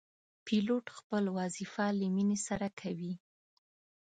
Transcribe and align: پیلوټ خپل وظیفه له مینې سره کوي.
پیلوټ 0.45 0.85
خپل 0.97 1.23
وظیفه 1.37 1.85
له 1.99 2.05
مینې 2.15 2.37
سره 2.47 2.67
کوي. 2.79 3.13